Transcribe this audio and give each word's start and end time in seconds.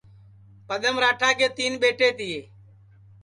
پدم 0.67 0.95
راٹا 1.03 1.29
کے 1.39 1.47
تین 1.57 1.71
ٻیٹے 1.81 2.09
تیے 2.17 2.39